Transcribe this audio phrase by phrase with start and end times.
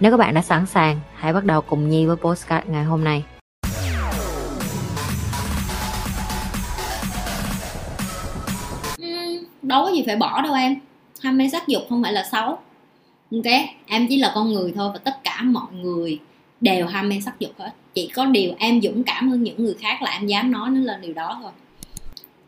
[0.00, 3.04] Nếu các bạn đã sẵn sàng, hãy bắt đầu cùng Nhi với postcard ngày hôm
[3.04, 3.24] nay.
[8.98, 10.76] Ừ, đâu có gì phải bỏ đâu em.
[11.22, 12.58] Ham mê sắc dục không phải là xấu.
[13.32, 13.52] Ok
[13.86, 16.18] em chỉ là con người thôi và tất cả mọi người
[16.60, 17.70] đều ham mê sắc dục hết.
[17.94, 20.80] Chỉ có điều em dũng cảm hơn những người khác là em dám nói nó
[20.80, 21.52] lên điều đó thôi.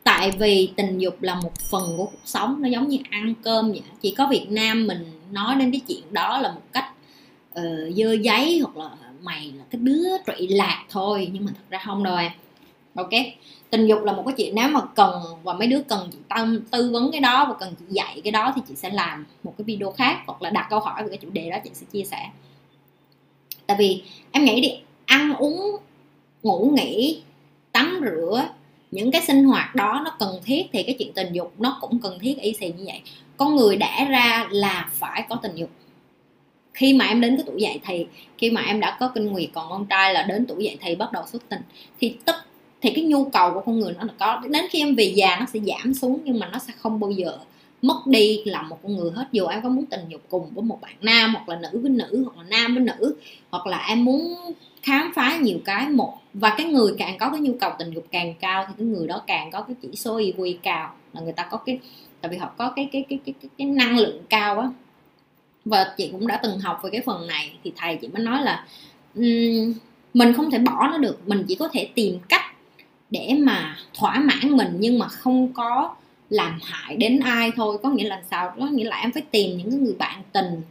[0.05, 3.71] Tại vì tình dục là một phần của cuộc sống nó giống như ăn cơm
[3.71, 3.83] vậy.
[4.01, 6.92] Chỉ có việt nam mình nói đến cái chuyện đó là một cách
[7.59, 8.91] uh, dơ giấy hoặc là
[9.23, 12.33] mày là cái đứa trụy lạc thôi nhưng mà thật ra không đâu em.
[12.95, 13.11] Ok
[13.73, 16.61] tình dục là một cái chuyện nếu mà cần và mấy đứa cần chị tâm
[16.71, 19.55] tư vấn cái đó và cần chị dạy cái đó thì chị sẽ làm một
[19.59, 21.87] cái video khác hoặc là đặt câu hỏi về cái chủ đề đó chị sẽ
[21.93, 22.31] chia sẻ.
[23.67, 24.73] Tại vì em nghĩ đi
[25.07, 25.77] ăn uống
[26.43, 27.23] ngủ nghỉ
[27.73, 28.45] tắm rửa
[28.91, 31.99] những cái sinh hoạt đó nó cần thiết thì cái chuyện tình dục nó cũng
[31.99, 33.01] cần thiết y xì như vậy.
[33.37, 35.71] Con người đã ra là phải có tình dục
[36.75, 38.07] khi mà em đến cái tuổi dậy thì
[38.39, 40.95] khi mà em đã có kinh nguyệt còn con trai là đến tuổi dậy thì
[40.95, 41.61] bắt đầu xuất tình.
[42.01, 42.37] Thì tất
[42.81, 44.43] thì cái nhu cầu của con người nó là có.
[44.51, 47.11] Đến khi em về già nó sẽ giảm xuống nhưng mà nó sẽ không bao
[47.11, 47.39] giờ
[47.83, 49.25] mất đi là một con người hết.
[49.33, 51.91] Dù em có muốn tình dục cùng với một bạn nam hoặc là nữ với
[51.91, 53.17] nữ hoặc là nam với nữ
[53.51, 54.35] hoặc là em muốn
[54.83, 56.19] khám phá nhiều cái một.
[56.35, 59.07] Và cái người càng có cái nhu cầu tình dục càng cao thì cái người
[59.07, 60.95] đó càng có cái chỉ số IQ cao.
[61.13, 61.79] Là người ta có cái
[62.21, 64.69] tại vì họ có cái cái cái cái cái, cái năng lượng cao á
[65.65, 67.53] và chị cũng đã từng học về cái phần này.
[67.65, 68.67] Thì thầy chị mới nói là
[69.15, 69.75] um,
[70.15, 71.29] mình không thể bỏ nó được.
[71.29, 72.45] Mình chỉ có thể tìm cách
[73.11, 75.95] để mà thỏa mãn mình nhưng mà không có
[76.31, 77.79] làm hại đến ai thôi.
[77.83, 78.55] Có nghĩa là sao?
[78.61, 80.63] Có nghĩa là em phải tìm những người bạn tình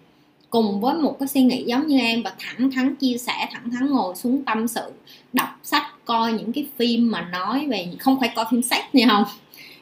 [0.49, 3.71] cùng với một cái suy nghĩ giống như em và thẳng thắn chia sẻ thẳng
[3.71, 4.91] thắn ngồi xuống tâm sự
[5.33, 9.07] đọc sách coi những cái phim mà nói về không phải coi phim sách nha
[9.09, 9.23] không?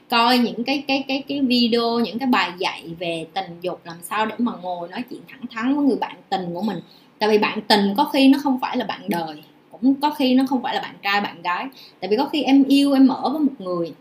[0.09, 3.97] Coi những cái cái cái cái video, những cái bài dạy về tình dục làm
[4.03, 6.80] sao để mà ngồi nói chuyện thẳng thắn với người bạn tình của mình.
[7.20, 10.36] Tại vì bạn tình có khi nó không phải là bạn đời, cũng có khi
[10.36, 11.68] nó không phải là bạn trai, bạn gái.
[12.00, 13.94] Tại vì có khi em yêu, em mở với một người,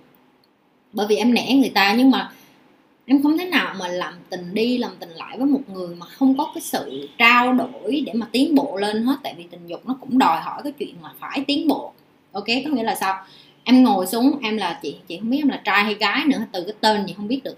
[0.93, 2.31] bởi vì em nể người ta, nhưng mà
[3.07, 6.07] em không thể nào mà làm tình đi, làm tình lại với một người mà
[6.07, 9.17] không có cái sự trao đổi để mà tiến bộ lên hết.
[9.23, 11.93] Tại vì tình dục nó cũng đòi hỏi cái chuyện mà phải tiến bộ,
[12.33, 12.47] ok?
[12.65, 13.25] Có nghĩa là sao?
[13.69, 16.39] Em ngồi xuống, em là chị chị không biết em là trai hay gái nữa,
[16.53, 17.57] từ cái tên gì không biết được.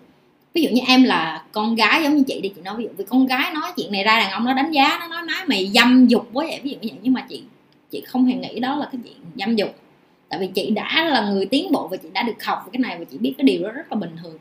[0.55, 2.91] Ví dụ như em là con gái giống như chị đi, chị nói ví dụ
[2.97, 5.37] vì con gái nói chuyện này ra đàn ông nó đánh giá, nó nói nói
[5.47, 6.99] mày dâm dục quá vậy, ví dụ như vậy.
[7.03, 7.43] Nhưng mà chị
[7.91, 9.75] chị không hề nghĩ đó là cái chuyện dâm dục.
[10.29, 12.99] Tại vì chị đã là người tiến bộ và chị đã được học cái này
[12.99, 14.39] và chị biết cái điều đó rất là bình thường.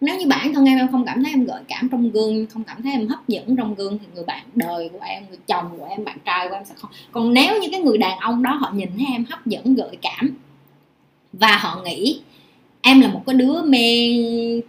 [0.00, 2.64] Nếu như bản thân em em không cảm thấy em gợi cảm trong gương, không
[2.64, 5.78] cảm thấy em hấp dẫn trong gương thì người bạn đời của em, người chồng
[5.78, 6.90] của em, bạn trai của em sẽ không.
[7.12, 9.96] Còn nếu như cái người đàn ông đó họ nhìn thấy em hấp dẫn, gợi
[10.02, 10.36] cảm
[11.40, 12.20] và họ nghĩ
[12.82, 13.78] em là một cái đứa mê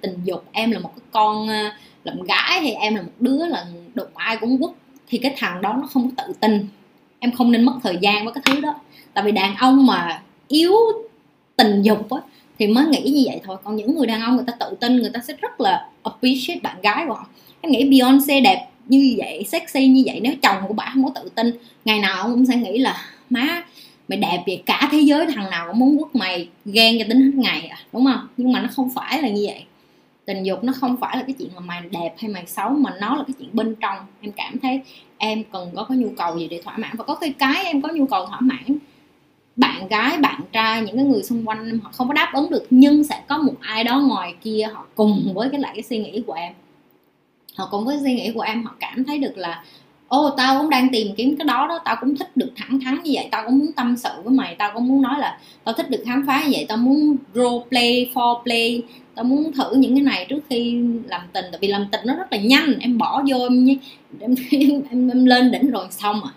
[0.02, 1.72] tình dục em là một cái con ờ,
[2.04, 4.72] làm gái hay em là một đứa là đụng ai cũng quất.
[5.10, 6.68] Thì cái thằng đó nó không có tự tin.
[7.20, 8.76] Em không nên mất thời gian với cái thứ đó.
[9.14, 10.74] Tại vì đàn ông mà yếu
[11.56, 12.18] tình dục á
[12.60, 13.58] thì mới nghĩ như vậy thôi.
[13.64, 16.60] Còn những người đàn ông người ta tự tin người ta sẽ rất là appreciate
[16.60, 17.28] bạn gái của họ.
[17.62, 21.12] Em nghĩ Beyonce đẹp như vậy sexy như vậy nếu chồng của bà không có
[21.22, 21.52] tự tin
[21.86, 23.64] ngày nào ông cũng sẽ nghĩ là má
[24.07, 27.22] mày đẹp vậy, cả thế giới thằng nào cũng muốn quất mày ghen cho tính
[27.22, 28.28] hết ngày à đúng không?
[28.38, 29.63] Nhưng mà nó không phải là như vậy.
[30.25, 32.91] Tình dục nó không phải là cái chuyện mà mày đẹp hay mày xấu, mà
[33.01, 33.97] nó là cái chuyện bên trong.
[34.22, 34.81] Em cảm thấy
[35.18, 36.91] em cần có cái nhu cầu gì để thỏa mãn.
[36.97, 38.78] Và có cái cái em có nhu cầu thỏa mãn,
[39.56, 42.68] bạn gái, bạn trai, những cái người xung quanh họ không có đáp ứng được,
[42.69, 45.97] nhưng sẽ có một ai đó ngoài kia họ cùng với cái lại cái suy
[45.97, 46.53] nghĩ của em.
[47.56, 49.63] Họ cùng với suy nghĩ của em, họ cảm thấy được là
[50.07, 53.04] ô tao cũng đang tìm kiếm cái đó đó tao cũng thích được thẳng thắn
[53.04, 55.74] như vậy tao cũng muốn tâm sự với mày tao cũng muốn nói là tao
[55.74, 58.81] thích được khám phá như vậy tao muốn role play for play
[59.15, 62.15] tao muốn thử những cái này trước khi làm tình tại vì làm tình nó
[62.15, 63.65] rất là nhanh em bỏ vô em
[64.19, 66.31] em, em, em, em lên đỉnh rồi xong à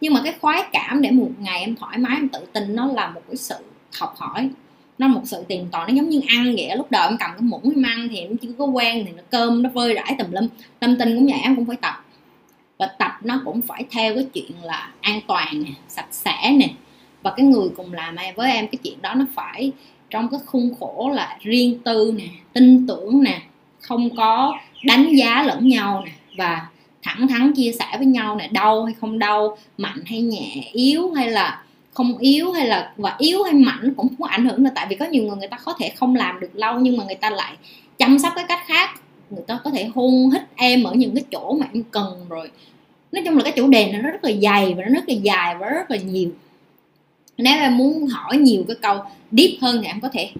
[0.00, 2.86] nhưng mà cái khoái cảm để một ngày em thoải mái em tự tin nó
[2.86, 3.54] là một cái sự
[3.98, 4.50] học hỏi
[4.98, 7.40] nó một sự tìm tòi nó giống như ăn vậy lúc đầu em cầm cái
[7.40, 10.30] muỗng em ăn thì em chưa có quen thì nó cơm nó vơi rải tùm
[10.30, 10.48] lum
[10.80, 12.01] tâm tình cũng vậy em cũng phải tập
[12.82, 16.68] và tập nó cũng phải theo cái chuyện là an toàn nè, sạch sẽ nè.
[17.22, 19.72] Và cái người cùng làm em, với em, cái chuyện đó nó phải
[20.10, 23.40] trong cái khung khổ là riêng tư nè, tin tưởng nè,
[23.80, 26.66] không có đánh giá lẫn nhau nè, và
[27.02, 31.12] thẳng thắn chia sẻ với nhau này đau hay không đau, mạnh hay nhẹ, yếu
[31.12, 31.62] hay là
[31.92, 34.96] không yếu hay là, và yếu hay mạnh cũng không ảnh hưởng là tại vì
[34.96, 37.30] có nhiều người người ta có thể không làm được lâu, nhưng mà người ta
[37.30, 37.52] lại
[37.98, 39.01] chăm sóc cái cách khác
[39.34, 42.50] người ta có thể hôn hít em ở những cái chỗ mà em cần rồi.
[43.12, 45.54] Nói chung là cái chủ đề nó rất là dày và nó rất là dài
[45.60, 46.30] và rất là nhiều.
[47.38, 48.98] Nếu em muốn hỏi nhiều cái câu
[49.30, 50.30] deep hơn thì em có thể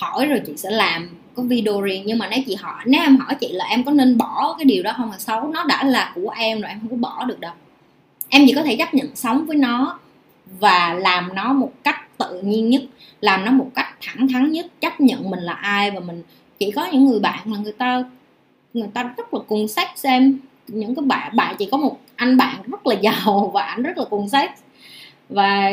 [0.00, 2.02] hỏi rồi chị sẽ làm có video riêng.
[2.06, 4.64] Nhưng mà nếu chị hỏi, nếu em hỏi chị là em có nên bỏ cái
[4.64, 7.24] điều đó không là xấu, nó đã là của em rồi, em không có bỏ
[7.24, 7.52] được đâu.
[8.28, 9.98] Em chỉ có thể chấp nhận sống với nó
[10.58, 12.82] và làm nó một cách tự nhiên nhất,
[13.20, 16.22] làm nó một cách thẳng thắn nhất, chấp nhận mình là ai và mình
[16.60, 18.04] chỉ có những người bạn là người ta
[18.74, 22.36] người ta rất là cùng sách xem những cái bạn bạn chỉ có một anh
[22.36, 24.54] bạn rất là giàu và anh rất là cùng sách
[25.28, 25.70] và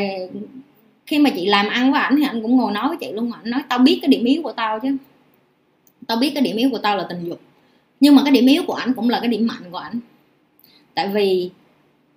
[1.07, 3.31] khi mà chị làm ăn với ảnh thì anh cũng ngồi nói với chị luôn
[3.31, 4.97] anh nói, tao biết cái điểm yếu của tao chứ.
[6.07, 7.39] Tao biết cái điểm yếu của tao là tình dục.
[7.99, 9.99] Nhưng mà cái điểm yếu của ảnh cũng là cái điểm mạnh của ảnh.
[10.93, 11.49] Tại vì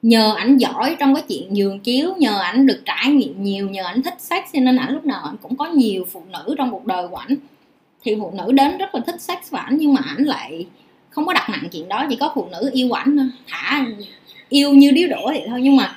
[0.03, 3.85] nhờ ảnh giỏi trong cái chuyện giường chiếu, nhờ ảnh được trải nghiệm nhiều, nhờ
[3.85, 6.71] ảnh thích sex cho nên ảnh lúc nào ảnh cũng có nhiều phụ nữ trong
[6.71, 7.37] cuộc đời của ảnh
[8.03, 10.67] thì phụ nữ đến rất là thích sex với ảnh, nhưng mà ảnh lại
[11.11, 13.87] không có đặt nặng chuyện đó, chỉ có phụ nữ yêu ảnh thả
[14.49, 15.97] yêu như điếu đổ vậy thôi, nhưng mà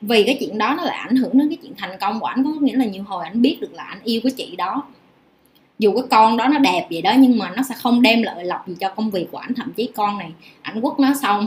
[0.00, 2.44] vì cái chuyện đó nó lại ảnh hưởng đến cái chuyện thành công của ảnh,
[2.44, 4.82] có nghĩa là nhiều hồi ảnh biết được là ảnh yêu cái chị đó.
[5.78, 8.44] Dù cái con đó nó đẹp vậy đó, nhưng mà nó sẽ không đem lợi
[8.44, 9.54] lộc gì cho công việc của ảnh.
[9.54, 10.30] Thậm chí con này,
[10.62, 11.46] ảnh quất nó xong,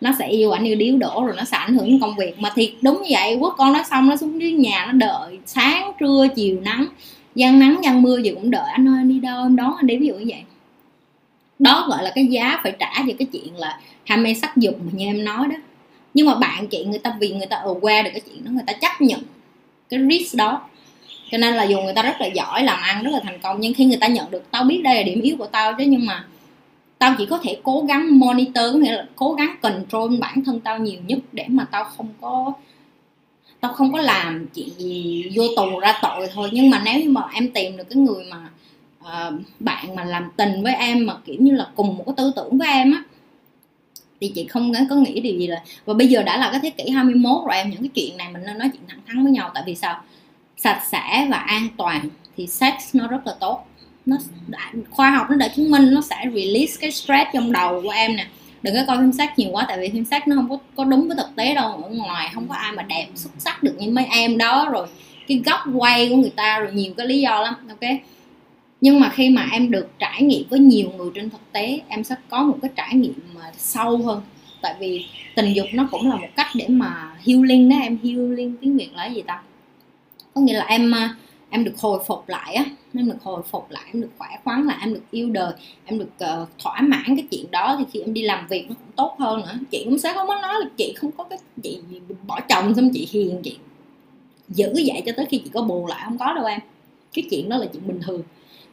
[0.00, 2.38] nó sẽ yêu ảnh như điếu đổ rồi nó sẽ ảnh hưởng đến công việc.
[2.38, 5.38] Mà thiệt đúng như vậy, quất con nó xong, nó xuống dưới nhà, nó đợi
[5.46, 6.86] sáng, trưa, chiều nắng
[7.40, 9.86] gian nắng gian mưa gì cũng đợi anh ơi anh đi đâu em đón anh
[9.86, 10.42] đi ví dụ như vậy.
[11.58, 14.74] Đó gọi là cái giá phải trả cho cái chuyện là ham mê sắc dục
[14.84, 15.56] mà như em nói đó.
[16.14, 18.50] Nhưng mà bạn chị người ta, vì người ta ở qua được cái chuyện đó,
[18.50, 19.20] người ta chấp nhận
[19.88, 20.62] cái risk đó.
[21.30, 23.60] Cho nên là dù người ta rất là giỏi, làm ăn rất là thành công,
[23.60, 25.84] nhưng khi người ta nhận được, tao biết đây là điểm yếu của tao chứ,
[25.86, 26.24] nhưng mà
[26.98, 30.78] tao chỉ có thể cố gắng monitor nghĩa là cố gắng control bản thân tao
[30.78, 32.52] nhiều nhất để mà tao không có
[33.60, 36.48] tao không có làm chuyện gì vô tù ra tội thôi.
[36.52, 38.50] Nhưng mà nếu như mà em tìm được cái người mà
[39.00, 42.32] uh, bạn mà làm tình với em mà kiểu như là cùng một cái tư
[42.36, 43.02] tưởng với em á
[44.20, 46.70] thì chị không có nghĩ điều gì rồi và bây giờ đã là cái thế
[46.70, 49.32] kỷ 21 rồi em những cái chuyện này mình nên nói chuyện thẳng thắn với
[49.32, 49.50] nhau.
[49.54, 50.02] Tại vì sao?
[50.56, 53.66] Sạch sẽ và an toàn thì sex nó rất là tốt.
[54.06, 54.16] Nó
[54.48, 57.90] đã, khoa học nó đã chứng minh nó sẽ release cái stress trong đầu của
[57.90, 58.26] em nè
[58.62, 60.84] đừng có coi phim sách nhiều quá tại vì phim sách nó không có, có
[60.84, 61.82] đúng với thực tế đâu.
[61.82, 64.68] Ở ngoài không có ai mà đẹp xuất sắc được như mấy em đó.
[64.72, 64.86] Rồi
[65.28, 67.90] cái góc quay của người ta rồi nhiều cái lý do lắm ok?
[68.80, 72.04] Nhưng mà khi mà em được trải nghiệm với nhiều người trên thực tế em
[72.04, 74.22] sẽ có một cái trải nghiệm mà sâu hơn.
[74.60, 78.56] Tại vì tình dục nó cũng là một cách để mà healing đó em healing
[78.60, 79.42] tiếng việt là gì ta?
[80.34, 81.14] Có nghĩa là em à,
[81.50, 82.64] em được hồi phục lại á
[82.94, 85.52] em được hồi phục lại em được khỏe khoắn lại em được yêu đời
[85.84, 86.10] em được
[86.42, 89.16] uh, thỏa mãn cái chuyện đó thì khi em đi làm việc nó cũng tốt
[89.18, 89.58] hơn nữa.
[89.70, 91.80] Chị cũng sẽ không có nói là chị không có cái chị
[92.26, 93.56] bỏ chồng xong chị hiền chị
[94.48, 96.60] giữ vậy cho tới khi chị có bù lại không có đâu em.
[97.14, 98.22] Cái chuyện đó là chuyện bình thường.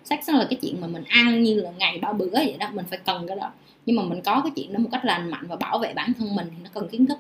[0.04, 2.68] Sex nó là cái chuyện mà mình ăn như là ngày ba bữa vậy đó
[2.74, 3.52] mình phải cần cái đó.
[3.86, 6.14] Nhưng mà mình có cái chuyện đó một cách lành mạnh và bảo vệ bản
[6.20, 7.18] thân mình thì nó cần kiến thức.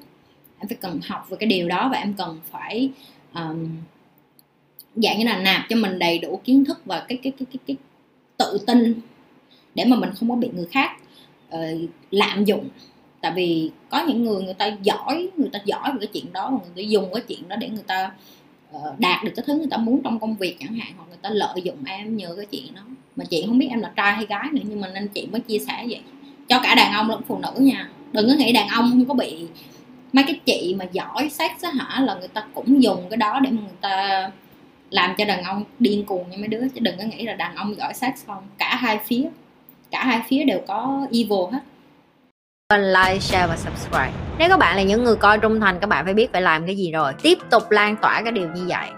[0.59, 2.89] Em phải cần học về cái điều đó và em cần phải
[3.33, 3.67] um,
[5.03, 7.57] dạng như là nạp cho mình đầy đủ kiến thức và cái cái cái cái,
[7.67, 7.77] cái
[8.37, 9.01] tự tin
[9.75, 10.91] để mà mình không có bị người khác
[11.55, 12.69] uh, lạm dụng.
[13.21, 16.49] Tại vì có những người người ta giỏi người ta giỏi về cái chuyện đó
[16.51, 18.11] và người ta dùng cái chuyện đó để người ta
[18.75, 21.17] uh, đạt được cái thứ người ta muốn trong công việc chẳng hạn hoặc người
[21.21, 22.81] ta lợi dụng em nhờ cái chuyện đó.
[23.15, 25.41] Mà chị không biết em là trai hay gái nữa nhưng mà nên chị mới
[25.41, 26.01] chia sẻ vậy.
[26.49, 27.89] Cho cả đàn ông lẫn phụ nữ nha.
[28.11, 29.45] Đừng có nghĩ đàn ông không có bị
[30.13, 33.39] mấy cái chị mà giỏi sex á hả là người ta cũng dùng cái đó
[33.39, 34.31] để mà người ta
[34.89, 37.55] làm cho đàn ông điên cuồng như mấy đứa chứ đừng có nghĩ là đàn
[37.55, 39.29] ông giỏi sex không cả hai phía
[39.91, 41.59] cả hai phía đều có evil hết
[42.75, 44.11] like, share và subscribe.
[44.39, 46.65] Nếu các bạn là những người coi trung thành, các bạn phải biết phải làm
[46.65, 47.13] cái gì rồi.
[47.21, 48.89] Tiếp tục lan tỏa cái điều như vậy.